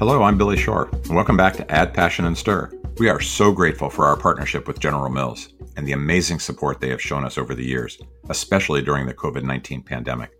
[0.00, 0.88] Hello, I'm Billy Shore.
[0.90, 2.72] and Welcome back to Add Passion and Stir.
[2.96, 6.88] We are so grateful for our partnership with General Mills and the amazing support they
[6.88, 8.00] have shown us over the years,
[8.30, 10.30] especially during the COVID 19 pandemic.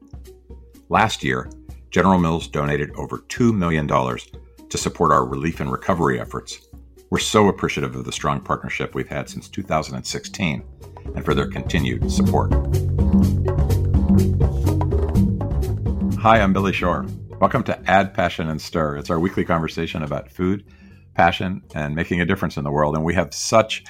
[0.88, 1.50] Last year,
[1.90, 6.68] General Mills donated over $2 million to support our relief and recovery efforts.
[7.10, 10.64] We're so appreciative of the strong partnership we've had since 2016
[11.16, 12.50] and for their continued support.
[16.18, 17.04] Hi, I'm Billy Shore.
[17.40, 18.98] Welcome to Add Passion and Stir.
[18.98, 20.62] It's our weekly conversation about food,
[21.14, 22.94] passion, and making a difference in the world.
[22.94, 23.82] And we have such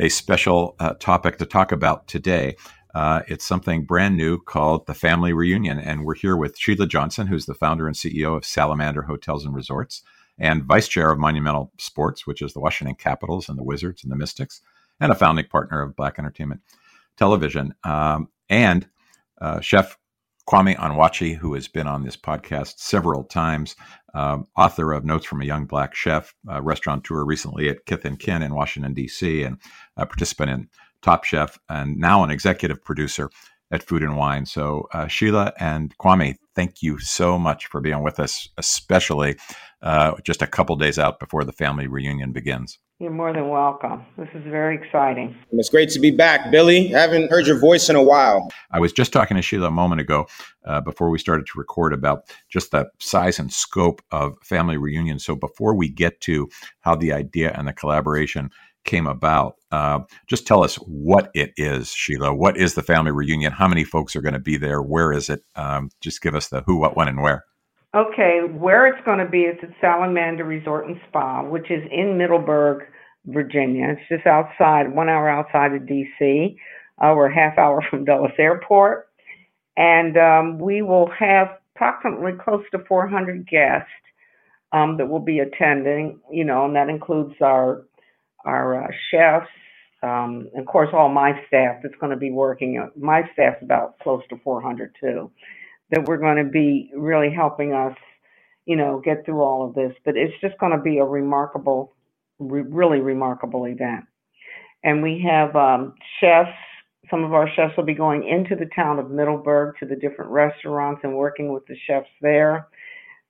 [0.00, 2.56] a special uh, topic to talk about today.
[2.96, 5.78] Uh, it's something brand new called the Family Reunion.
[5.78, 9.54] And we're here with Sheila Johnson, who's the founder and CEO of Salamander Hotels and
[9.54, 10.02] Resorts
[10.36, 14.10] and vice chair of Monumental Sports, which is the Washington Capitals and the Wizards and
[14.10, 14.62] the Mystics,
[14.98, 16.60] and a founding partner of Black Entertainment
[17.16, 17.72] Television.
[17.84, 18.88] Um, and
[19.40, 19.96] uh, Chef
[20.48, 23.74] Kwame Onwuachi, who has been on this podcast several times,
[24.14, 28.18] um, author of Notes from a Young Black Chef, uh, restaurateur recently at Kith and
[28.18, 29.58] Kin in Washington, D.C., and
[29.96, 30.68] a participant in
[31.02, 33.28] Top Chef, and now an executive producer
[33.72, 34.46] at Food and Wine.
[34.46, 39.36] So, uh, Sheila and Kwame, thank you so much for being with us, especially
[39.82, 42.78] uh, just a couple days out before the family reunion begins.
[42.98, 44.06] You're more than welcome.
[44.16, 45.36] This is very exciting.
[45.52, 46.94] It's great to be back, Billy.
[46.94, 48.50] I haven't heard your voice in a while.
[48.70, 50.26] I was just talking to Sheila a moment ago
[50.64, 55.18] uh, before we started to record about just the size and scope of family reunion.
[55.18, 56.48] So before we get to
[56.80, 58.48] how the idea and the collaboration
[58.84, 62.34] came about, uh, just tell us what it is, Sheila.
[62.34, 63.52] What is the family reunion?
[63.52, 64.80] How many folks are going to be there?
[64.80, 65.42] Where is it?
[65.54, 67.44] Um, just give us the who, what, when, and where.
[67.94, 72.18] Okay, where it's going to be is at Salamander Resort and Spa, which is in
[72.18, 72.84] Middleburg,
[73.26, 73.96] Virginia.
[73.96, 76.58] It's just outside, one hour outside of D.C.
[77.00, 79.08] Uh, we're a half hour from Dulles Airport,
[79.76, 83.88] and um, we will have approximately close to 400 guests
[84.72, 86.20] um, that will be attending.
[86.30, 87.84] You know, and that includes our
[88.44, 89.48] our uh, chefs,
[90.02, 92.90] um, of course, all my staff that's going to be working.
[92.96, 95.30] My staff's about close to 400 too
[95.90, 97.96] that we're going to be really helping us,
[98.64, 99.92] you know, get through all of this.
[100.04, 101.94] But it's just going to be a remarkable,
[102.38, 104.04] re- really remarkable event.
[104.82, 106.50] And we have um, chefs.
[107.10, 110.30] Some of our chefs will be going into the town of Middleburg to the different
[110.30, 112.68] restaurants and working with the chefs there.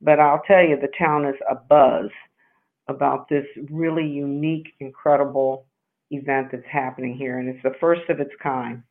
[0.00, 2.10] But I'll tell you, the town is a buzz
[2.88, 5.66] about this really unique, incredible
[6.10, 8.82] event that's happening here, and it's the first of its kind.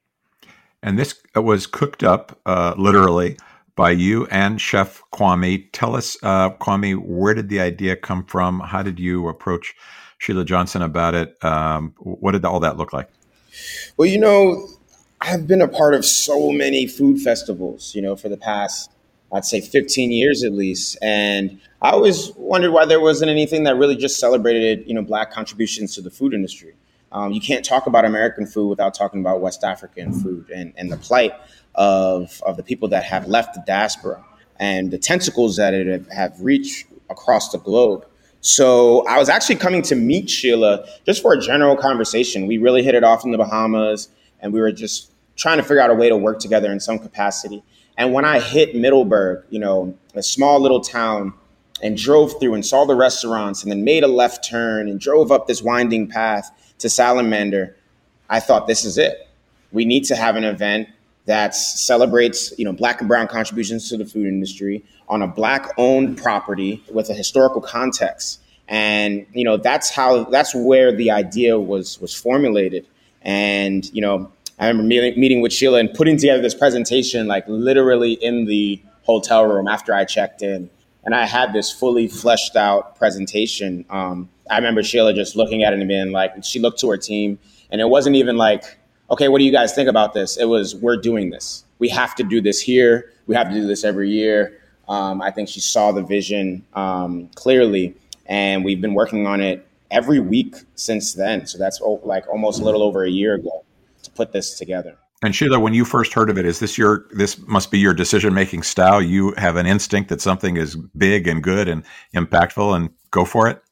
[0.83, 3.37] And this was cooked up uh, literally
[3.75, 5.67] by you and Chef Kwame.
[5.71, 8.59] Tell us, uh, Kwame, where did the idea come from?
[8.61, 9.75] How did you approach
[10.17, 11.43] Sheila Johnson about it?
[11.43, 13.09] Um, what did all that look like?
[13.97, 14.67] Well, you know,
[15.21, 18.91] I've been a part of so many food festivals, you know, for the past,
[19.31, 20.97] I'd say 15 years at least.
[21.01, 25.31] And I always wondered why there wasn't anything that really just celebrated, you know, Black
[25.31, 26.73] contributions to the food industry.
[27.11, 30.91] Um, you can't talk about American food without talking about West African food and, and
[30.91, 31.33] the plight
[31.75, 34.23] of, of the people that have left the diaspora
[34.59, 38.05] and the tentacles that it have, reached across the globe.
[38.41, 42.47] So I was actually coming to meet Sheila just for a general conversation.
[42.47, 44.09] We really hit it off in the Bahamas,
[44.39, 46.99] and we were just trying to figure out a way to work together in some
[46.99, 47.63] capacity.
[47.97, 51.33] And when I hit Middleburg, you know, a small little town,
[51.83, 55.31] and drove through and saw the restaurants, and then made a left turn and drove
[55.31, 56.49] up this winding path
[56.79, 57.75] to Salamander,
[58.29, 59.27] I thought this is it.
[59.71, 60.87] We need to have an event
[61.25, 65.69] that celebrates you know black and brown contributions to the food industry on a black
[65.77, 68.41] owned property with a historical context.
[68.67, 72.87] And you know that's how that's where the idea was was formulated.
[73.21, 77.43] And you know i remember meeting, meeting with sheila and putting together this presentation like
[77.47, 80.69] literally in the hotel room after i checked in.
[81.03, 83.85] And i had this fully fleshed out presentation.
[83.89, 86.97] Um, i remember sheila just looking at it and being like she looked to her
[86.97, 87.37] team
[87.69, 88.77] and it wasn't even like
[89.09, 90.37] okay, what do you guys think about this?
[90.37, 91.65] It was, we're doing this.
[91.79, 93.11] We have to do this here.
[93.27, 94.59] We have to do this every year.
[94.87, 97.95] Um, I think she saw the vision um, clearly,
[98.27, 101.45] and we've been working on it every week since then.
[101.47, 103.65] So that's oh, like almost a little over a year ago
[104.03, 104.95] to put this together.
[105.23, 107.93] And Sheila, when you first heard of it, is this your this must be your
[107.93, 109.01] decision making style?
[109.01, 111.83] You have an instinct that something is big and good and
[112.13, 113.63] impactful, and go for it.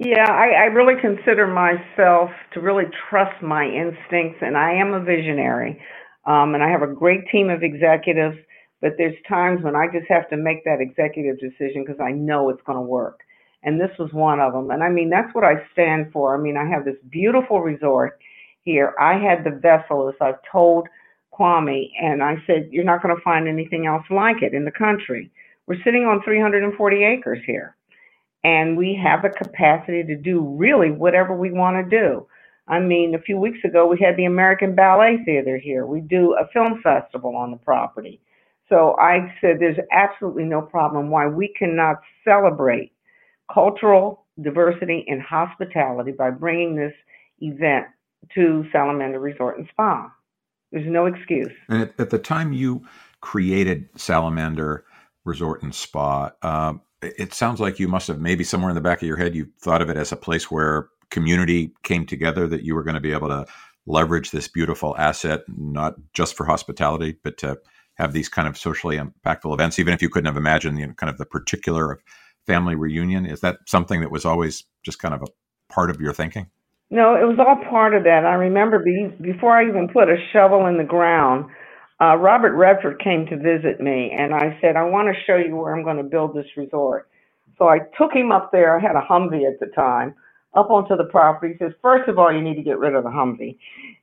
[0.00, 5.00] Yeah, I, I really consider myself to really trust my instincts, and I am a
[5.04, 5.80] visionary.
[6.26, 8.38] Um, and I have a great team of executives,
[8.82, 12.50] but there's times when I just have to make that executive decision because I know
[12.50, 13.20] it's going to work.
[13.64, 14.72] And this was one of them.
[14.72, 16.36] And I mean, that's what I stand for.
[16.36, 18.20] I mean, I have this beautiful resort
[18.62, 18.94] here.
[19.00, 20.88] I had the vessel, as I've told
[21.38, 24.72] Kwame, and I said, You're not going to find anything else like it in the
[24.72, 25.32] country.
[25.68, 27.76] We're sitting on 340 acres here.
[28.42, 32.26] And we have the capacity to do really whatever we want to do.
[32.68, 35.86] I mean, a few weeks ago, we had the American Ballet Theater here.
[35.86, 38.20] We do a film festival on the property.
[38.68, 42.92] So I said there's absolutely no problem why we cannot celebrate
[43.52, 46.94] cultural diversity and hospitality by bringing this
[47.40, 47.86] event
[48.34, 50.10] to Salamander Resort and Spa.
[50.70, 51.50] There's no excuse.
[51.68, 52.86] And at, the time you
[53.20, 54.84] created Salamander
[55.24, 59.00] Resort and Spa, uh, it sounds like you must have maybe somewhere in the back
[59.00, 62.62] of your head you thought of it as a place where community came together that
[62.62, 63.46] you were going to be able to
[63.86, 67.58] leverage this beautiful asset, not just for hospitality, but to
[67.94, 70.92] have these kind of socially impactful events, even if you couldn't have imagined you know,
[70.94, 72.00] kind of the particular of
[72.46, 73.26] family reunion?
[73.26, 76.48] Is that something that was always just kind of a part of your thinking?
[76.90, 78.24] No, it was all part of that.
[78.24, 81.50] I remember be, before I even put a shovel in the ground,
[82.00, 85.56] uh, Robert Redford came to visit me, and I said, I want to show you
[85.56, 87.08] where I'm going to build this resort.
[87.58, 88.78] So I took him up there.
[88.78, 90.14] I had a Humvee at the time
[90.54, 91.52] up onto the property.
[91.52, 93.58] He says, first of all, you need to get rid of the Humvee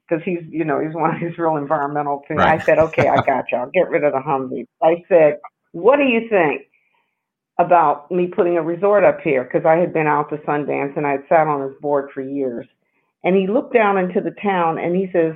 [0.07, 2.37] because he's, you know, he's one of these real environmental things.
[2.37, 2.61] Right.
[2.61, 3.57] I said, okay, I got you.
[3.57, 4.67] I'll get rid of the Humvee.
[4.81, 5.39] I said,
[5.71, 6.67] what do you think
[7.59, 9.43] about me putting a resort up here?
[9.43, 12.21] Because I had been out to Sundance and I had sat on his board for
[12.21, 12.67] years.
[13.23, 15.33] And he looked down into the town and he says,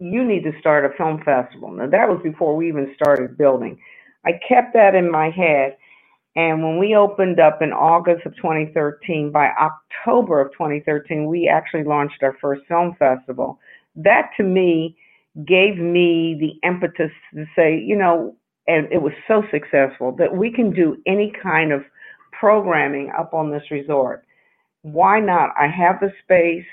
[0.00, 1.70] you need to start a film festival.
[1.70, 3.78] Now, that was before we even started building.
[4.24, 5.76] I kept that in my head.
[6.36, 11.84] And when we opened up in August of 2013, by October of 2013, we actually
[11.84, 13.58] launched our first film festival.
[13.96, 14.96] That to me
[15.46, 18.36] gave me the impetus to say, you know,
[18.66, 21.82] and it was so successful that we can do any kind of
[22.32, 24.24] programming up on this resort.
[24.82, 25.50] Why not?
[25.58, 26.66] I have the space,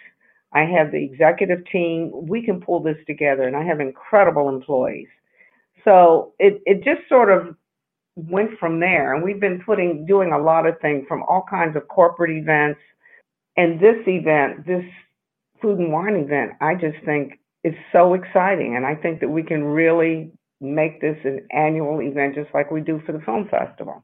[0.57, 5.07] I have the executive team, we can pull this together, and I have incredible employees.
[5.83, 7.56] So it, it just sort of
[8.15, 9.13] went from there.
[9.13, 12.80] And we've been putting, doing a lot of things from all kinds of corporate events.
[13.56, 14.83] And this event, this
[15.62, 18.75] food and wine event, I just think is so exciting.
[18.75, 22.81] And I think that we can really make this an annual event just like we
[22.81, 24.04] do for the film festival.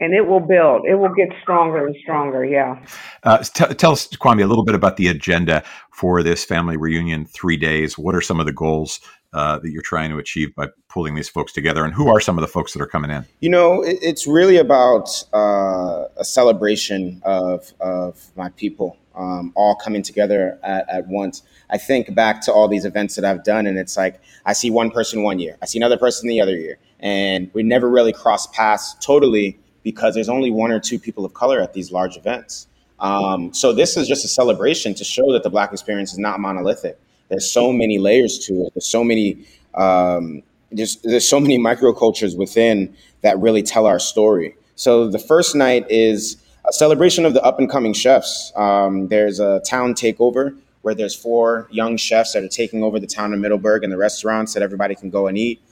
[0.00, 0.82] And it will build.
[0.88, 2.44] It will get stronger and stronger.
[2.44, 2.84] Yeah.
[3.22, 5.62] Uh, t- tell us, Kwame, a little bit about the agenda
[5.92, 7.96] for this family reunion three days.
[7.96, 9.00] What are some of the goals
[9.32, 11.84] uh, that you're trying to achieve by pulling these folks together?
[11.84, 13.24] And who are some of the folks that are coming in?
[13.40, 19.74] You know, it, it's really about uh, a celebration of, of my people um, all
[19.74, 21.42] coming together at, at, once.
[21.70, 24.70] I think back to all these events that I've done, and it's like I see
[24.70, 28.12] one person one year, I see another person the other year, and we never really
[28.12, 32.16] cross paths totally because there's only one or two people of color at these large
[32.16, 32.66] events.
[33.00, 36.40] Um, so this is just a celebration to show that the Black experience is not
[36.40, 36.98] monolithic
[37.32, 38.74] there's so many layers to it.
[38.74, 44.54] There's so many um, there's there's so many microcultures within that really tell our story.
[44.76, 46.36] So the first night is
[46.68, 48.52] a celebration of the up and coming chefs.
[48.54, 53.06] Um, there's a town takeover where there's four young chefs that are taking over the
[53.06, 55.62] town of Middleburg and the restaurants that everybody can go and eat.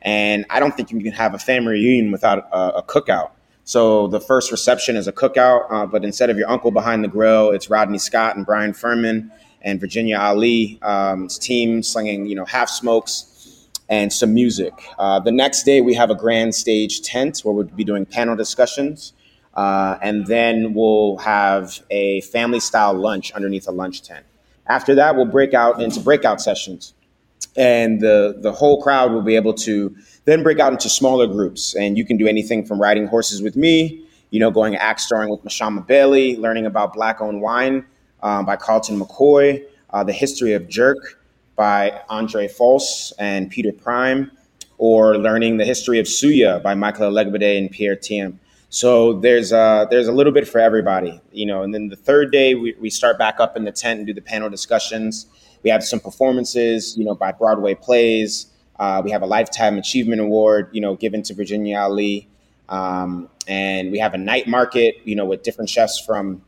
[0.00, 3.32] And I don't think you can have a family reunion without a, a cookout.
[3.70, 7.08] So the first reception is a cookout, uh, but instead of your uncle behind the
[7.08, 9.30] grill, it's Rodney Scott and Bryan Furman
[9.62, 14.72] and Virginia Ali's um, team slinging, you know, half smokes and some music.
[14.98, 18.34] Uh, the next day, we have a grand stage tent where we'll be doing panel
[18.34, 19.12] discussions.
[19.54, 24.26] Uh, and then we'll have a family style lunch underneath a lunch tent.
[24.66, 26.92] After that, we'll break out into breakout sessions.
[27.56, 29.94] And the, the whole crowd will be able to
[30.30, 31.74] then break out into smaller groups.
[31.74, 35.30] And you can do anything from riding horses with me, you know, going axe throwing
[35.30, 37.84] with Mashama Bailey, learning about black owned wine
[38.22, 41.20] um, by Carlton McCoy, uh, The History of Jerk
[41.56, 44.30] by Andre Fowles and Peter Prime,
[44.78, 48.38] or Learning the History of Suya by Michael Elegbede and Pierre Thiam.
[48.70, 51.62] So there's a, there's a little bit for everybody, you know.
[51.62, 54.14] And then the third day, we, we start back up in the tent and do
[54.14, 55.26] the panel discussions.
[55.62, 58.46] We have some performances, you know, by Broadway plays.
[58.80, 62.26] Uh, we have a Lifetime Achievement Award, you know, given to Virginia Ali.
[62.70, 66.42] Um, and we have a night market, you know, with different chefs from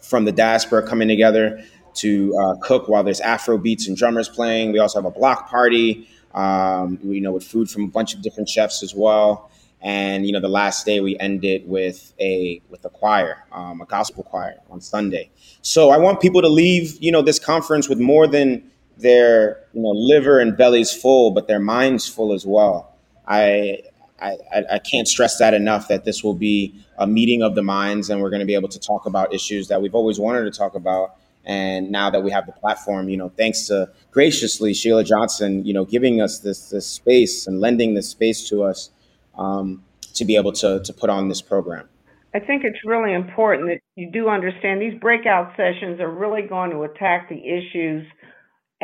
[0.00, 1.64] from the diaspora coming together
[1.94, 4.70] to uh, cook while there's Afro beats and drummers playing.
[4.70, 8.22] We also have a block party, um, you know, with food from a bunch of
[8.22, 9.50] different chefs as well.
[9.80, 13.86] And you know, the last day we ended with a with a choir, um, a
[13.86, 15.30] gospel choir on Sunday.
[15.62, 19.82] So I want people to leave, you know, this conference with more than their you
[19.82, 22.94] know liver and bellies full, but their minds full as well.
[23.26, 23.82] I
[24.20, 24.38] I,
[24.72, 28.22] I, can't stress that enough that this will be a meeting of the minds and
[28.22, 30.74] we're going to be able to talk about issues that we've always wanted to talk
[30.74, 31.16] about.
[31.44, 35.74] And now that we have the platform, you know, thanks to graciously Sheila Johnson, you
[35.74, 38.90] know, giving us this, this space and lending this space to us
[39.36, 39.82] um,
[40.14, 41.88] to be able to, to put on this program.
[42.34, 46.70] I think it's really important that you do understand these breakout sessions are really going
[46.70, 48.06] to attack the issues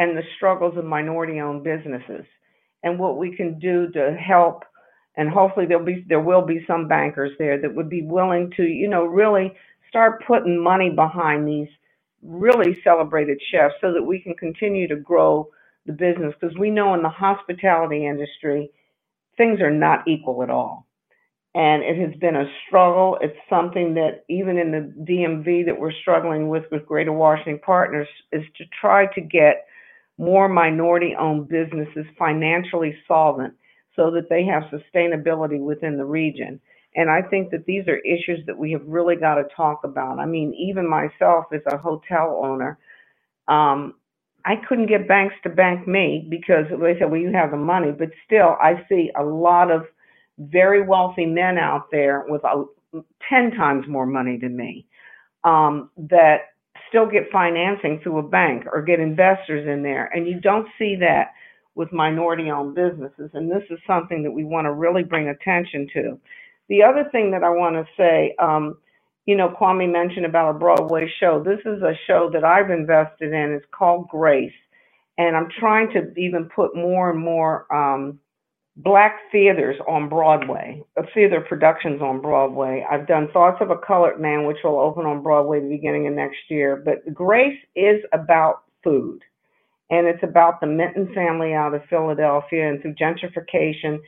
[0.01, 2.27] and the struggles of minority owned businesses
[2.83, 4.65] and what we can do to help
[5.17, 8.65] and hopefully there'll be there will be some bankers there that would be willing to
[8.65, 9.53] you know really
[9.89, 11.69] start putting money behind these
[12.23, 15.49] really celebrated chefs so that we can continue to grow
[15.87, 16.35] the business.
[16.41, 18.71] Because we know in the hospitality industry
[19.37, 20.87] things are not equal at all.
[21.55, 23.19] And it has been a struggle.
[23.21, 28.07] It's something that even in the DMV that we're struggling with with Greater Washington Partners
[28.31, 29.67] is to try to get
[30.21, 33.55] more minority owned businesses financially solvent
[33.97, 36.61] so that they have sustainability within the region
[36.97, 40.19] and I think that these are issues that we have really got to talk about.
[40.19, 42.79] I mean, even myself as a hotel owner,
[43.49, 43.95] um,
[44.45, 47.93] I couldn't get banks to bank me because they said, well, you have the money.
[47.93, 49.87] But still, I see a lot of
[50.39, 52.65] very wealthy men out there with a,
[53.31, 54.87] 10 times more money than me
[55.45, 56.53] um, that
[56.91, 60.11] still get financing through a bank or get investors in there.
[60.15, 61.33] And you don't see that
[61.75, 63.31] with minority owned businesses.
[63.33, 66.21] And this is something that we want to really bring attention to.
[66.69, 68.77] The other thing that I want to say, um,
[69.27, 71.43] you know, Kwame mentioned about a Broadway show.
[71.43, 73.53] This is a show that I've invested in.
[73.53, 74.53] It's called Grace.
[75.19, 78.19] And I'm trying to even put more and more um,
[78.83, 82.87] black theaters on Broadway, uh, theater productions on Broadway.
[82.91, 86.15] I've done Thoughts of a Colored Man, which will open on Broadway the beginning of
[86.15, 86.83] next year.
[86.85, 89.21] But Grace is about food.
[89.91, 94.01] And it's about the Minton family out of Philadelphia and through gentrification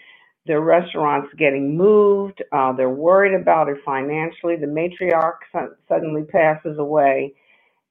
[0.46, 2.42] their restaurants getting moved.
[2.52, 4.56] Uh, they're worried about it financially.
[4.56, 7.34] The matriarch su- suddenly passes away,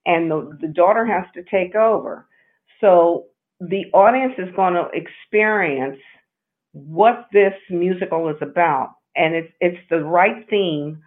[0.06, 2.28] and the, the daughter has to take over.
[2.82, 3.28] So
[3.62, 6.00] the audience is going to experience
[6.74, 11.02] what this musical is about, and it's it's the right theme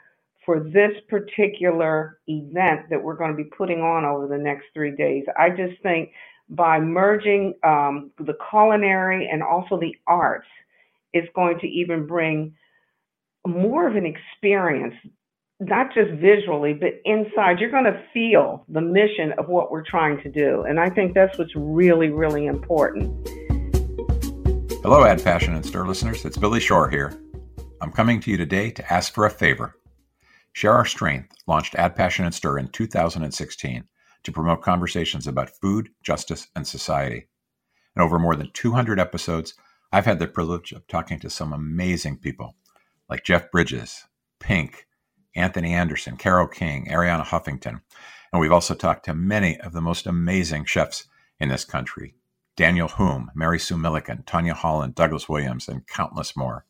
[0.45, 4.95] for this particular event that we're going to be putting on over the next three
[4.95, 5.25] days.
[5.39, 6.11] I just think
[6.51, 10.47] by merging um, the culinary and also the arts
[11.15, 12.55] is going to even bring
[13.47, 14.95] more of an experience,
[15.61, 17.59] not just visually, but inside.
[17.59, 20.65] You're going to feel the mission of what we're trying to do.
[20.69, 23.29] And I think that's what's really, really important.
[24.85, 26.27] Hello, Add Passion and Stir listeners.
[26.27, 27.19] It's Billy Shore here.
[27.81, 29.77] I'm coming to you today to ask for a favor.
[30.53, 33.85] Share Our Strength launched Add Passion and Stir in 2016
[34.25, 37.29] to promote conversations about food, justice, and society.
[37.97, 39.55] And over more than 200 episodes,
[39.91, 42.55] I've had the privilege of talking to some amazing people
[43.09, 44.05] like Jeff Bridges,
[44.39, 44.87] Pink,
[45.35, 47.81] Anthony Anderson, Carole King, Arianna Huffington.
[48.35, 51.07] And we've also talked to many of the most amazing chefs
[51.41, 52.17] in this country
[52.57, 56.65] Daniel Humm, Mary Sue Milliken, Tanya Holland, Douglas Williams, and countless more.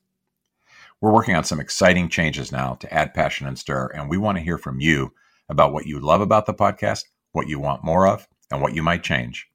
[1.01, 4.39] We're working on some exciting changes now to add passion and stir, and we want
[4.39, 5.13] to hear from you
[5.49, 8.83] about what you love about the podcast, what you want more of, and what you
[8.83, 9.47] might change.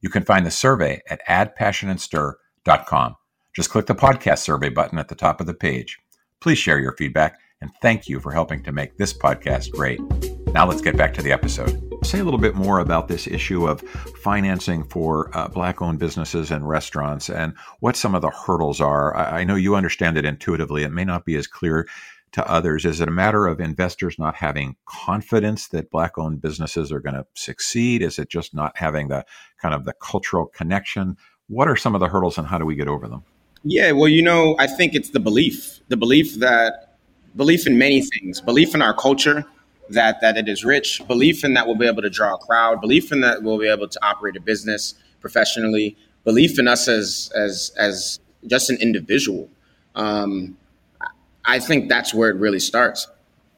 [0.00, 3.16] You can find the survey at addpassionandstir.com com.
[3.54, 5.98] Just click the podcast survey button at the top of the page.
[6.40, 10.00] Please share your feedback and thank you for helping to make this podcast great.
[10.52, 11.91] Now let's get back to the episode.
[12.02, 16.50] Say a little bit more about this issue of financing for uh, black owned businesses
[16.50, 19.16] and restaurants and what some of the hurdles are.
[19.16, 20.82] I, I know you understand it intuitively.
[20.82, 21.86] It may not be as clear
[22.32, 22.84] to others.
[22.84, 27.14] Is it a matter of investors not having confidence that black owned businesses are going
[27.14, 28.02] to succeed?
[28.02, 29.24] Is it just not having the
[29.60, 31.16] kind of the cultural connection?
[31.48, 33.22] What are some of the hurdles and how do we get over them?
[33.62, 36.96] Yeah, well, you know, I think it's the belief, the belief that
[37.36, 39.46] belief in many things, belief in our culture
[39.92, 42.80] that that it is rich, belief in that we'll be able to draw a crowd,
[42.80, 47.30] belief in that we'll be able to operate a business professionally, belief in us as
[47.34, 49.48] as as just an individual.
[49.94, 50.56] Um,
[51.44, 53.08] I think that's where it really starts,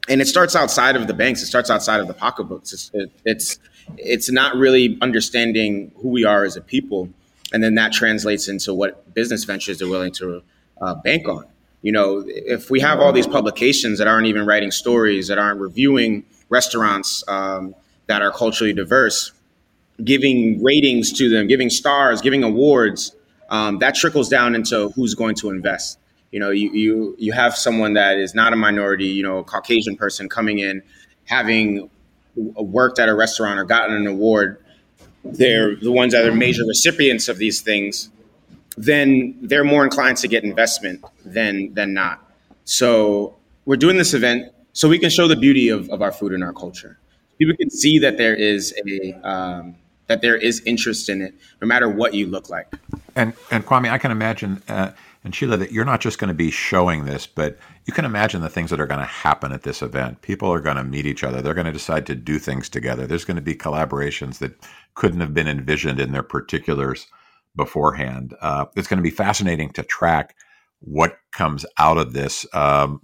[0.08, 1.42] and it starts outside of the banks.
[1.42, 2.72] It starts outside of the pocketbooks.
[2.72, 3.58] It's it, it's
[3.98, 7.10] it's not really understanding who we are as a people
[7.54, 10.42] and then that translates into what business ventures they're willing to
[10.80, 11.46] uh, bank on.
[11.84, 15.60] You know, if we have all these publications that aren't even writing stories, that aren't
[15.60, 17.74] reviewing restaurants um,
[18.06, 19.32] that are culturally diverse,
[20.02, 23.14] giving ratings to them, giving stars, giving awards,
[23.50, 25.98] um, that trickles down into who's going to invest.
[26.32, 29.44] You know, you, you you have someone that is not a minority, you know, a
[29.44, 30.82] Caucasian person coming in,
[31.26, 31.90] having
[32.34, 34.58] worked at a restaurant or gotten an award
[35.24, 38.10] they're the ones that are major recipients of these things,
[38.76, 42.20] then they're more inclined to get investment than than not.
[42.64, 46.32] So we're doing this event so we can show the beauty of, of our food
[46.32, 46.98] and our culture.
[47.38, 49.76] People can see that there is a um,
[50.06, 52.72] that there is interest in it, no matter what you look like.
[53.16, 54.62] And and Kwame, I can imagine.
[54.68, 54.90] Uh,
[55.24, 58.42] And Sheila, that you're not just going to be showing this, but you can imagine
[58.42, 60.20] the things that are going to happen at this event.
[60.20, 61.40] People are going to meet each other.
[61.40, 63.06] They're going to decide to do things together.
[63.06, 64.52] There's going to be collaborations that
[64.94, 67.06] couldn't have been envisioned in their particulars
[67.56, 68.34] beforehand.
[68.40, 70.34] Uh, it's going to be fascinating to track
[70.80, 72.46] what comes out of this.
[72.52, 73.00] Um,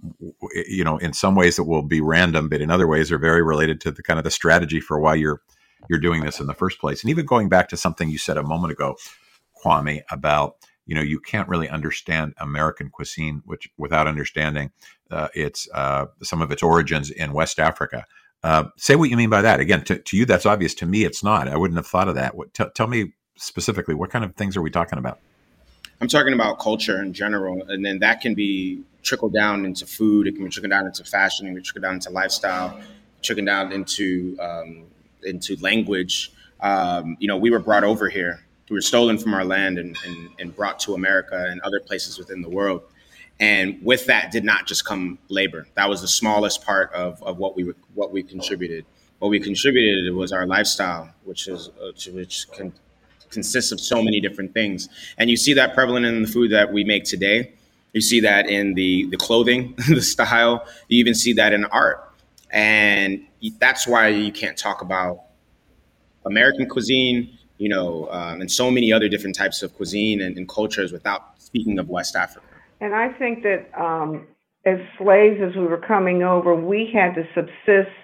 [0.53, 3.41] you know, in some ways it will be random, but in other ways are very
[3.41, 5.41] related to the kind of the strategy for why you're
[5.89, 7.01] you're doing this in the first place.
[7.01, 8.95] And even going back to something you said a moment ago,
[9.63, 14.71] Kwame, about you know you can't really understand American cuisine which without understanding
[15.09, 18.05] uh, its uh, some of its origins in West Africa.
[18.43, 19.59] Uh, say what you mean by that.
[19.59, 20.73] Again, to, to, you that's obvious.
[20.75, 21.47] To me, it's not.
[21.47, 22.35] I wouldn't have thought of that.
[22.35, 25.19] What, t- tell me specifically, what kind of things are we talking about?
[25.99, 30.27] I'm talking about culture in general, and then that can be trickled down into food.
[30.27, 31.45] It can be trickled down into fashion.
[31.45, 32.79] It can be trickled down into lifestyle.
[33.21, 34.85] Trickled down into um,
[35.23, 36.31] into language.
[36.59, 38.43] Um, you know, we were brought over here.
[38.69, 42.17] We were stolen from our land and, and, and brought to America and other places
[42.17, 42.83] within the world.
[43.39, 45.67] And with that did not just come labor.
[45.73, 48.85] That was the smallest part of, of what we what we contributed.
[49.19, 51.69] What we contributed was our lifestyle, which is
[52.11, 52.73] which can
[53.31, 54.87] consists of so many different things.
[55.17, 57.53] And you see that prevalent in the food that we make today.
[57.93, 60.65] You see that in the the clothing, the style.
[60.87, 62.07] You even see that in art.
[62.51, 63.25] And
[63.59, 65.21] that's why you can't talk about
[66.25, 70.47] American cuisine, you know, um, and so many other different types of cuisine and, and,
[70.49, 72.45] cultures without speaking of West Africa.
[72.81, 74.27] And I think that um,
[74.65, 77.95] as slaves, as we were coming over, we had to subsist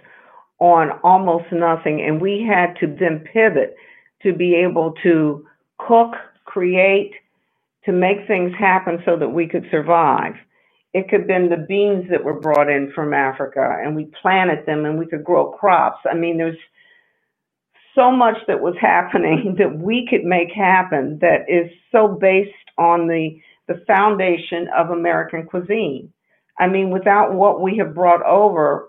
[0.59, 3.75] on almost nothing, and we had to then pivot
[4.23, 5.45] to be able to
[5.77, 6.13] cook,
[6.45, 7.13] create,
[7.85, 10.33] to make things happen so that we could survive.
[10.93, 14.65] It could have been the beans that were brought in from Africa and we planted
[14.65, 15.99] them and we could grow crops.
[16.09, 16.57] I mean, there's
[17.95, 23.07] so much that was happening that we could make happen that is so based on
[23.07, 26.11] the, the foundation of American cuisine.
[26.59, 28.87] I mean, without what we have brought over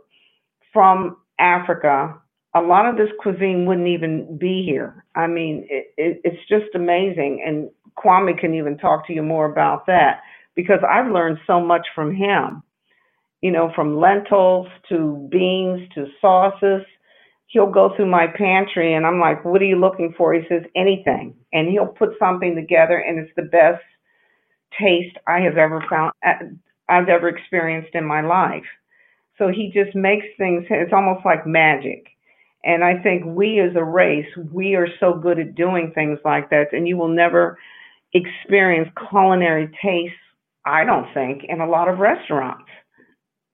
[0.72, 2.20] from Africa
[2.58, 5.04] a lot of this cuisine wouldn't even be here.
[5.14, 7.42] I mean, it, it, it's just amazing.
[7.46, 10.20] And Kwame can even talk to you more about that
[10.54, 12.62] because I've learned so much from him.
[13.40, 16.82] You know, from lentils to beans to sauces.
[17.46, 20.34] He'll go through my pantry and I'm like, what are you looking for?
[20.34, 21.36] He says, anything.
[21.52, 23.82] And he'll put something together and it's the best
[24.78, 26.44] taste I have ever found, uh,
[26.88, 28.66] I've ever experienced in my life.
[29.38, 32.08] So he just makes things, it's almost like magic
[32.64, 36.50] and I think we as a race, we are so good at doing things like
[36.50, 37.58] that, and you will never
[38.12, 40.16] experience culinary tastes,
[40.64, 42.68] I don't think, in a lot of restaurants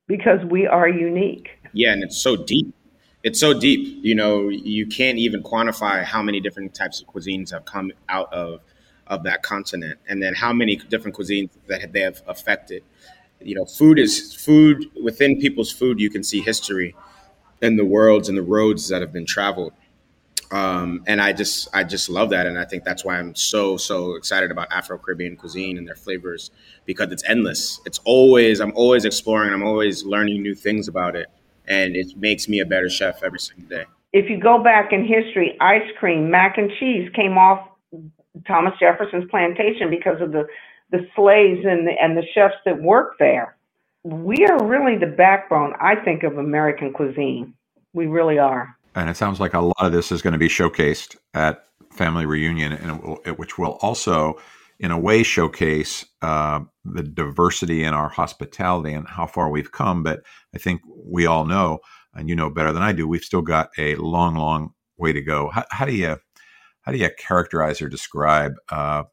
[0.08, 1.48] because we are unique.
[1.72, 2.74] Yeah, and it's so deep.
[3.22, 4.00] It's so deep.
[4.02, 8.32] You know, you can't even quantify how many different types of cuisines have come out
[8.32, 8.60] of
[9.06, 12.82] of that continent, and then how many different cuisines that they have affected.
[13.40, 16.00] You know, food is food within people's food.
[16.00, 16.94] You can see history
[17.62, 19.72] and the worlds and the roads that have been traveled.
[20.50, 23.76] Um, and I just I just love that, and I think that's why I'm so
[23.76, 26.50] so excited about Afro Caribbean cuisine and their flavors
[26.84, 27.80] because it's endless.
[27.86, 29.52] It's always I'm always exploring.
[29.52, 31.28] I'm always learning new things about it,
[31.66, 33.84] and it makes me a better chef every single day.
[34.12, 37.68] If you go back in history, ice cream, mac and cheese came off
[38.46, 40.46] Thomas Jefferson's plantation because of the
[40.90, 43.56] the slaves and the, and the chefs that worked there
[44.04, 47.54] we are really the backbone, I think, of American cuisine.
[47.94, 48.76] We really are.
[48.94, 52.26] And it sounds like a lot of this is going to be showcased at Family
[52.26, 54.38] Reunion, and will, which will also,
[54.78, 60.02] in a way, showcase uh, the diversity in our hospitality and how far we've come.
[60.02, 60.22] But
[60.54, 61.78] I think we all know,
[62.12, 65.22] and you know better than I do, we've still got a long, long way to
[65.22, 65.48] go.
[65.48, 66.18] How, how do you
[66.82, 69.04] how do you characterize or describe uh,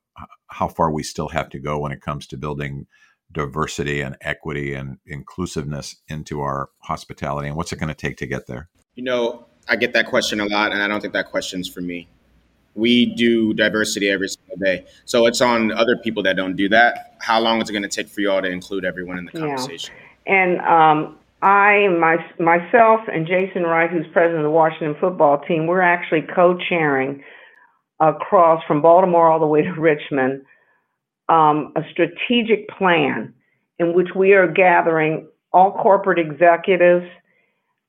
[0.47, 2.85] how far we still have to go when it comes to building
[3.31, 8.27] diversity and equity and inclusiveness into our hospitality and what's it going to take to
[8.27, 8.69] get there?
[8.95, 11.81] You know i get that question a lot and i don't think that question's for
[11.81, 12.09] me.
[12.73, 17.15] We do diversity every single day so it's on other people that don't do that.
[17.19, 19.31] How long is it going to take for you all to include everyone in the
[19.31, 19.93] conversation?
[20.25, 20.33] Yeah.
[20.33, 25.65] and um, I, my, myself, and Jason Wright, who's president of the Washington football team,
[25.65, 27.23] we're actually co-chairing
[27.99, 30.43] across from Baltimore all the way to Richmond
[31.31, 33.33] um, a strategic plan
[33.79, 37.07] in which we are gathering all corporate executives.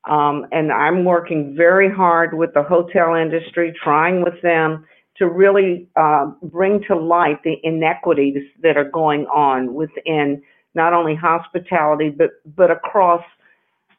[0.09, 5.89] Um, and I'm working very hard with the hotel industry, trying with them to really
[5.97, 10.41] uh, bring to light the inequities that are going on within
[10.75, 13.23] not only hospitality, but, but across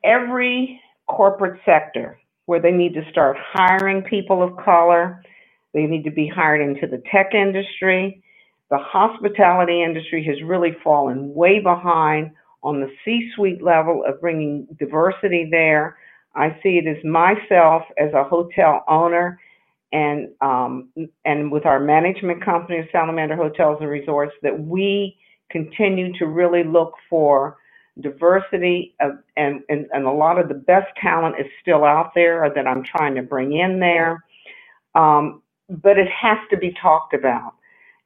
[0.03, 5.21] every corporate sector where they need to start hiring people of color.
[5.73, 8.23] They need to be hired into the tech industry
[8.73, 12.31] the hospitality industry has really fallen way behind
[12.63, 15.95] on the C suite level of bringing diversity there.
[16.33, 19.39] I see it as myself as a hotel owner
[19.91, 20.89] and um,
[21.23, 25.19] and with our management company of Salamander Hotels and Resorts that we
[25.51, 27.57] continue to really look for
[28.01, 32.51] diversity of, and, and and a lot of the best talent is still out there
[32.55, 34.25] that I'm trying to bring in there.
[34.95, 37.53] Um, but it has to be talked about.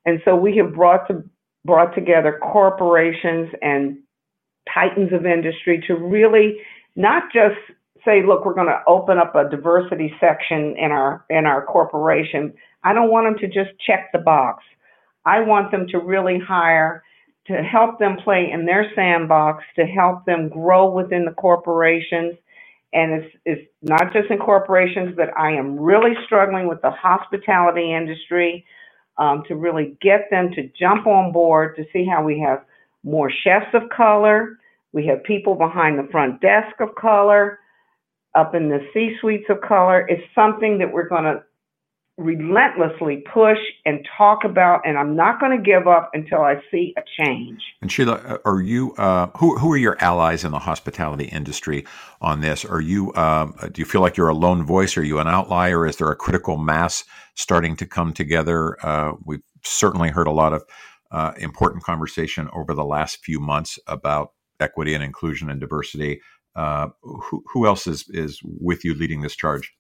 [0.08, 1.24] And so we have brought to
[1.66, 4.00] brought together corporations and
[4.74, 6.58] titans of industry to really
[6.96, 7.58] not just
[8.06, 12.54] say, look, we're going to open up a diversity section in our in our corporation.
[12.86, 14.64] I don't want them to just check the box.
[15.26, 17.04] I want them to really hire
[17.48, 22.36] to help them play in their sandbox, to help them grow within the corporations.
[22.94, 27.94] And it's, it's not just in corporations, but I am really struggling with the hospitality
[27.94, 28.66] industry
[29.18, 32.64] um, to really get them to jump on board to see how we have
[33.04, 34.60] more chefs of color.
[34.94, 37.60] We have people behind the front desk of color,
[38.36, 40.06] up in the C suites of color.
[40.08, 41.44] It's something that we're going to
[42.18, 46.94] relentlessly push and talk about, and I'm not going to give up until I see
[46.98, 47.62] a change.
[47.82, 51.86] And Sheila, are you uh, who who are your allies in the hospitality industry
[52.20, 52.66] on this?
[52.66, 54.98] Are you um, do you feel like you're a lone voice?
[54.98, 55.86] Are you an outlier?
[55.86, 57.04] Is there a critical mass
[57.38, 58.78] starting to come together?
[58.86, 60.64] Uh, we've certainly heard a lot of
[61.12, 66.20] uh, important conversation over the last few months about equity and inclusion and diversity.
[66.56, 69.72] Uh, who, who else is is with you leading this charge?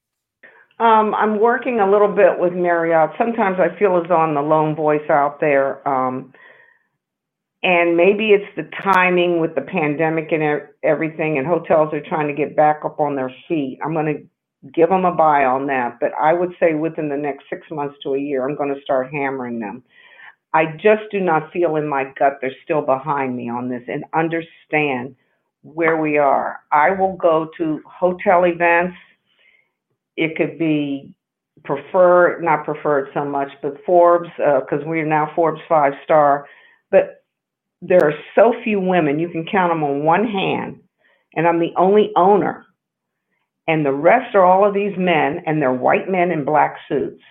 [0.79, 3.11] Um, I'm working a little bit with Marriott.
[3.17, 5.85] Sometimes I feel as though I'm the lone voice out there.
[5.87, 6.33] Um,
[7.63, 12.33] and maybe it's the timing with the pandemic and everything, and hotels are trying to
[12.33, 13.79] get back up on their feet.
[13.83, 14.27] I'm going to
[14.73, 15.99] give them a bye on that.
[16.01, 18.81] But I would say within the next six months to a year, I'm going to
[18.81, 19.83] start hammering them.
[20.53, 24.05] I just do not feel in my gut they're still behind me on this and
[24.15, 25.15] understand
[25.63, 26.61] where we are.
[26.71, 28.95] I will go to hotel events
[30.17, 31.13] it could be
[31.65, 36.47] preferred, not preferred so much, but Forbes, because uh, we're now Forbes five star.
[36.91, 37.23] But
[37.81, 40.81] there are so few women, you can count them on one hand,
[41.35, 42.66] and I'm the only owner.
[43.67, 47.21] And the rest are all of these men, and they're white men in black suits.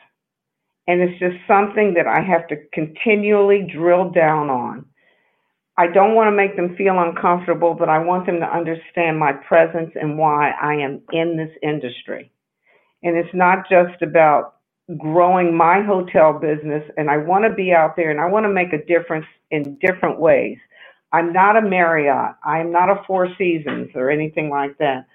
[0.88, 4.86] And it's just something that I have to continually drill down on.
[5.78, 9.32] I don't want to make them feel uncomfortable, but I want them to understand my
[9.32, 12.32] presence and why I am in this industry.
[13.02, 14.56] And it's not just about
[14.98, 16.84] growing my hotel business.
[16.96, 19.78] And I want to be out there and I want to make a difference in
[19.80, 20.58] different ways.
[21.12, 22.36] I'm not a Marriott.
[22.44, 25.06] I am not a Four Seasons or anything like that.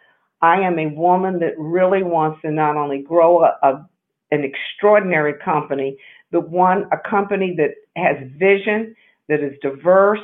[0.42, 3.88] I am a woman that really wants to not only grow a, a
[4.32, 5.98] an extraordinary company,
[6.32, 8.96] but one a company that has vision,
[9.28, 10.24] that is diverse,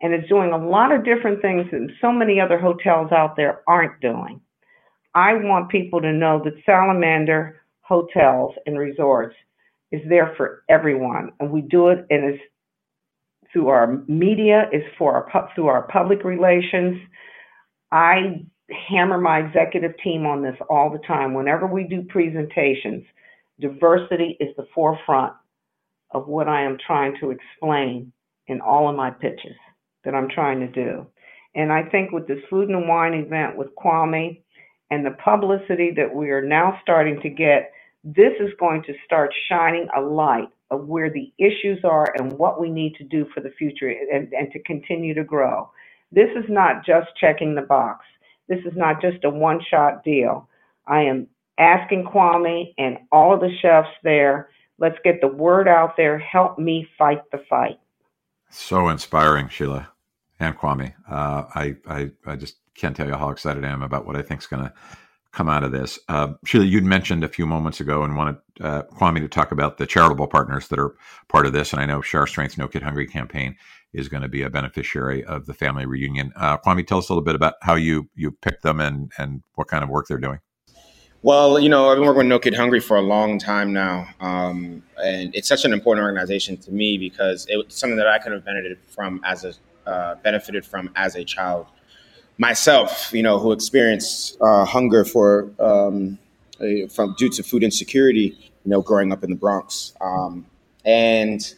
[0.00, 3.60] and is doing a lot of different things that so many other hotels out there
[3.68, 4.40] aren't doing.
[5.14, 9.36] I want people to know that Salamander Hotels and Resorts
[9.90, 12.06] is there for everyone, and we do it
[13.52, 16.98] through our media, is for our through our public relations.
[17.90, 18.46] I
[18.88, 21.34] hammer my executive team on this all the time.
[21.34, 23.04] Whenever we do presentations,
[23.60, 25.34] diversity is the forefront
[26.12, 28.12] of what I am trying to explain
[28.46, 29.56] in all of my pitches
[30.04, 31.06] that I'm trying to do.
[31.54, 34.40] And I think with this food and wine event with Kwame,
[34.92, 37.72] and the publicity that we are now starting to get,
[38.04, 42.60] this is going to start shining a light of where the issues are and what
[42.60, 45.70] we need to do for the future and, and to continue to grow.
[46.10, 48.04] This is not just checking the box.
[48.48, 50.48] This is not just a one shot deal.
[50.86, 51.28] I am
[51.58, 56.18] asking Kwame and all of the chefs there, let's get the word out there.
[56.18, 57.78] Help me fight the fight.
[58.50, 59.88] So inspiring, Sheila
[60.38, 60.94] and Kwame.
[61.08, 64.22] Uh, I, I, I just can't tell you how excited I am about what I
[64.22, 64.72] think is going to
[65.30, 65.98] come out of this.
[66.08, 69.78] Uh, Sheila, you'd mentioned a few moments ago and wanted uh, Kwame to talk about
[69.78, 70.94] the charitable partners that are
[71.28, 71.72] part of this.
[71.72, 73.56] And I know Share Strength No Kid Hungry campaign
[73.92, 76.32] is going to be a beneficiary of the family reunion.
[76.36, 79.42] Uh, Kwame, tell us a little bit about how you you picked them and and
[79.54, 80.40] what kind of work they're doing.
[81.24, 84.08] Well, you know, I've been working with No Kid Hungry for a long time now,
[84.20, 88.32] um, and it's such an important organization to me because it's something that I could
[88.32, 89.54] have benefited from as a
[89.88, 91.66] uh, benefited from as a child
[92.38, 96.18] myself, you know, who experienced uh, hunger for um,
[96.90, 100.46] from due to food insecurity, you know, growing up in the Bronx, um,
[100.84, 101.54] and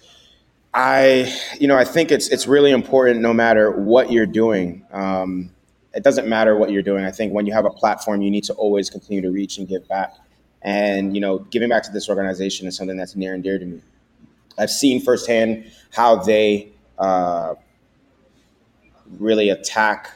[0.74, 4.84] I, you know, I think it's it's really important, no matter what you're doing.
[4.92, 5.50] Um,
[5.94, 7.04] it doesn't matter what you're doing.
[7.04, 9.68] I think when you have a platform, you need to always continue to reach and
[9.68, 10.14] give back.
[10.62, 13.64] And you know, giving back to this organization is something that's near and dear to
[13.64, 13.80] me.
[14.58, 17.54] I've seen firsthand how they uh,
[19.18, 20.10] really attack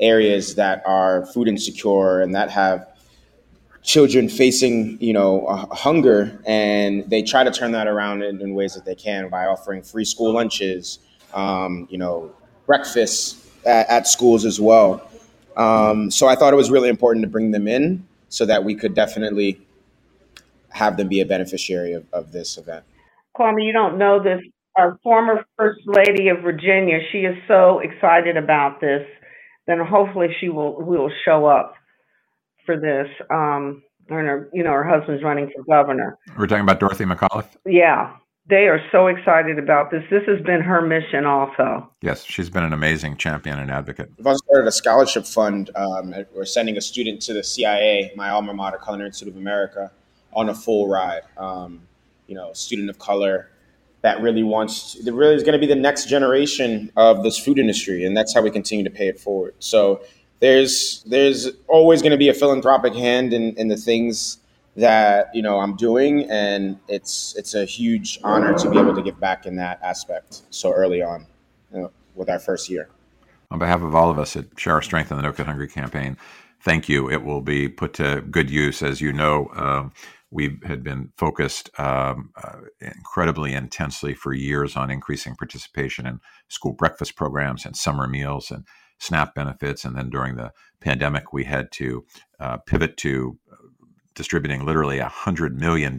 [0.00, 2.88] areas that are food insecure and that have
[3.82, 8.74] children facing you know hunger and they try to turn that around in, in, ways
[8.74, 11.00] that they can by offering free school lunches
[11.34, 12.32] um, you know
[12.66, 15.06] breakfast at, at schools as well.
[15.56, 18.74] Um, so i thought it was really important to bring them in so that we
[18.74, 19.60] could definitely
[20.70, 22.84] have them be a beneficiary of, of this event.
[23.36, 24.40] Kwame you don't know this.
[24.76, 29.06] Our former first lady of virginia she is so excited about this
[29.66, 31.74] then hopefully she will will show up
[32.64, 33.08] for this.
[33.30, 36.18] Um, and her, you know, her husband's running for governor.
[36.36, 37.48] We're talking about Dorothy McAuliffe.
[37.64, 38.14] Yeah,
[38.48, 40.02] they are so excited about this.
[40.10, 41.88] This has been her mission, also.
[42.00, 44.10] Yes, she's been an amazing champion and advocate.
[44.18, 45.70] We've also started a scholarship fund.
[45.76, 49.90] Um, we're sending a student to the CIA, my alma mater, Culinary Institute of America,
[50.32, 51.22] on a full ride.
[51.36, 51.82] Um,
[52.26, 53.50] you know, student of color
[54.00, 57.58] that really wants that really is going to be the next generation of this food
[57.58, 59.54] industry, and that's how we continue to pay it forward.
[59.60, 60.02] So
[60.42, 64.38] there's there's always going to be a philanthropic hand in, in the things
[64.76, 69.02] that you know I'm doing, and it's it's a huge honor to be able to
[69.02, 71.26] give back in that aspect so early on
[71.72, 72.88] you know, with our first year.
[73.52, 75.68] On behalf of all of us at Share Our Strength and the No Kid Hungry
[75.68, 76.16] campaign,
[76.60, 77.08] thank you.
[77.08, 79.48] It will be put to good use, as you know.
[79.54, 79.92] Um,
[80.32, 86.72] we had been focused um, uh, incredibly intensely for years on increasing participation in school
[86.72, 88.64] breakfast programs and summer meals and
[89.02, 89.84] SNAP benefits.
[89.84, 92.04] And then during the pandemic, we had to
[92.40, 93.38] uh, pivot to
[94.14, 95.98] distributing literally $100 million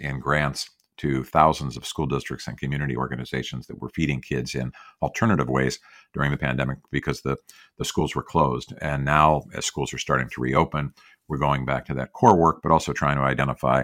[0.00, 4.70] in grants to thousands of school districts and community organizations that were feeding kids in
[5.02, 5.80] alternative ways
[6.12, 7.36] during the pandemic because the,
[7.78, 8.72] the schools were closed.
[8.80, 10.92] And now, as schools are starting to reopen,
[11.26, 13.82] we're going back to that core work, but also trying to identify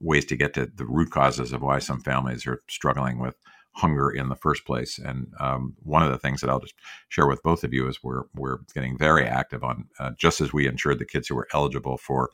[0.00, 3.36] ways to get to the root causes of why some families are struggling with
[3.72, 4.98] hunger in the first place.
[4.98, 6.74] And um, one of the things that I'll just
[7.08, 10.52] share with both of you is we're we're getting very active on uh, just as
[10.52, 12.30] we ensured the kids who were eligible for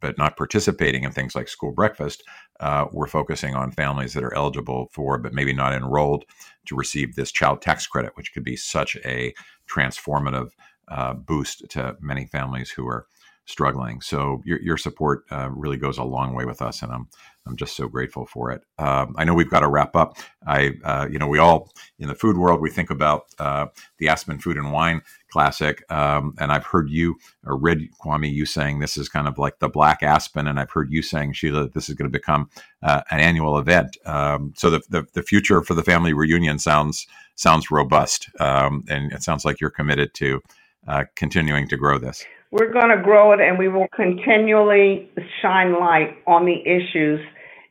[0.00, 2.22] but not participating in things like school breakfast,
[2.60, 6.24] uh, we're focusing on families that are eligible for, but maybe not enrolled
[6.66, 9.32] to receive this child tax credit, which could be such a
[9.70, 10.50] transformative
[10.88, 13.06] uh, boost to many families who are
[13.46, 14.00] struggling.
[14.00, 17.08] So your, your support uh, really goes a long way with us, and I'm
[17.44, 18.62] I'm just so grateful for it.
[18.78, 20.16] Um, I know we've got to wrap up.
[20.46, 23.66] I, uh, you know, we all in the food world we think about uh,
[23.98, 28.46] the Aspen Food and Wine Classic, um, and I've heard you or read Kwame you
[28.46, 31.68] saying this is kind of like the Black Aspen, and I've heard you saying Sheila
[31.68, 32.48] this is going to become
[32.82, 33.96] uh, an annual event.
[34.06, 39.12] Um, so the, the, the future for the family reunion sounds sounds robust, um, and
[39.12, 40.40] it sounds like you're committed to
[40.86, 42.24] uh, continuing to grow this.
[42.52, 45.10] We're going to grow it and we will continually
[45.40, 47.18] shine light on the issues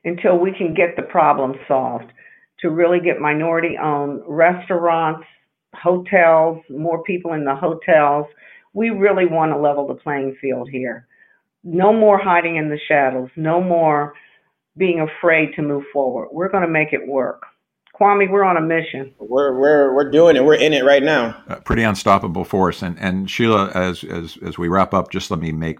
[0.03, 2.11] until we can get the problem solved
[2.61, 5.27] to really get minority owned restaurants,
[5.75, 8.25] hotels, more people in the hotels.
[8.73, 11.07] We really want to level the playing field here.
[11.63, 14.13] No more hiding in the shadows, no more
[14.77, 16.29] being afraid to move forward.
[16.31, 17.43] We're going to make it work.
[18.01, 19.13] Kwame, we're on a mission.
[19.19, 20.43] We're we're we're doing it.
[20.43, 21.41] We're in it right now.
[21.47, 22.81] Uh, pretty unstoppable force.
[22.81, 25.77] And and Sheila, as as as we wrap up, just let me make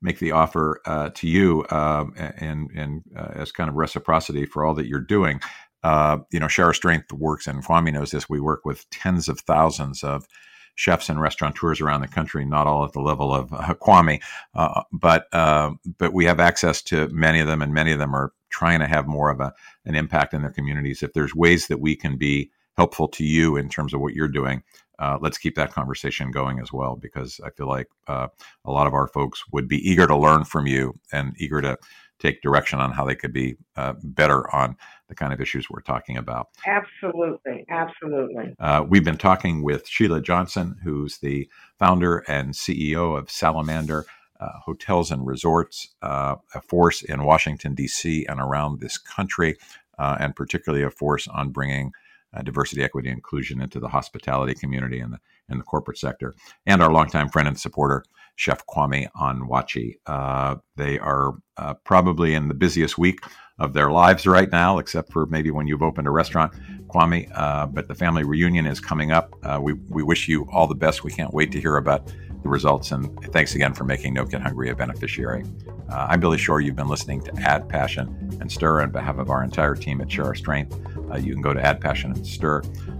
[0.00, 4.64] make the offer uh, to you, um, and and uh, as kind of reciprocity for
[4.64, 5.40] all that you're doing.
[5.84, 8.28] Uh, you know, Share Our Strength works, and Kwame knows this.
[8.28, 10.26] We work with tens of thousands of
[10.74, 14.22] chefs and restaurateurs around the country, not all at the level of uh, Kwame,
[14.54, 18.14] uh, but uh, but we have access to many of them, and many of them
[18.14, 19.52] are trying to have more of a,
[19.84, 21.02] an impact in their communities.
[21.02, 24.26] If there's ways that we can be helpful to you in terms of what you're
[24.26, 24.64] doing,
[24.98, 28.26] uh, let's keep that conversation going as well, because I feel like uh,
[28.64, 31.78] a lot of our folks would be eager to learn from you and eager to
[32.18, 34.76] take direction on how they could be uh, better on
[35.08, 36.48] the kind of issues we're talking about.
[36.66, 38.56] Absolutely, absolutely.
[38.58, 44.04] Uh, we've been talking with Sheila Johnson, who's the founder and CEO of Salamander
[44.40, 49.56] uh, hotels and resorts, uh, a force in Washington, D.C., and around this country,
[49.98, 51.92] uh, and particularly a force on bringing
[52.34, 56.34] uh, diversity, equity, inclusion into the hospitality community and the, in the corporate sector.
[56.66, 58.04] And our longtime friend and supporter,
[58.36, 59.96] Chef Kwame Onwuachi.
[60.06, 63.20] Uh, they are uh, probably in the busiest week
[63.58, 66.52] of their lives right now, except for maybe when you've opened a restaurant,
[66.86, 67.28] Kwame.
[67.74, 69.34] but the family reunion is coming up.
[69.60, 71.02] we, we wish you all the best.
[71.02, 72.92] We can't wait to hear about the results.
[72.92, 75.44] And thanks again for making No Kid Hungry a beneficiary.
[75.90, 76.60] Uh, I'm Billy Shore.
[76.60, 80.10] You've been listening to Add Passion and Stir on behalf of our entire team at
[80.10, 80.78] Share Our Strength.
[81.10, 81.60] Uh, you can go to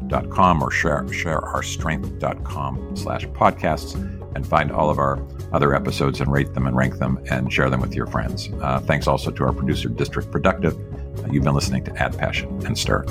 [0.08, 3.94] addpassionandstir.com or share, shareourstrength.com slash podcasts
[4.34, 7.70] and find all of our other episodes and rate them and rank them and share
[7.70, 8.50] them with your friends.
[8.60, 10.78] Uh, thanks also to our producer, District Productive,
[11.30, 13.04] You've been listening to Add Passion and Stir.